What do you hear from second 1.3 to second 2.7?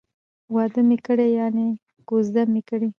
،یعنی کوزده می